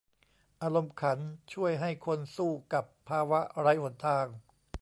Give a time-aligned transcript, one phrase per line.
[0.61, 1.19] อารมณ์ขัน
[1.53, 4.25] ช่วยให้คนสู้กับภาวะไร้หนทาง